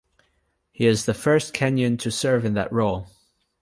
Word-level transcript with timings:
He 0.71 0.87
is 0.87 1.05
the 1.05 1.13
first 1.13 1.53
Kenyan 1.53 1.95
to 1.99 2.09
serve 2.09 2.43
in 2.43 2.55
that 2.55 2.73
role. 2.73 3.11